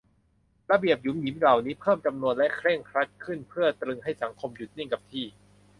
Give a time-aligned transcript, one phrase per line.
[0.71, 5.25] ระเบียบหยุมหยิมเหล่านี้ เพิ่มจำนวนและเคร่งครัดขึ้น เพื่อตรึงให้สังคมหยุดนิ่งกับที่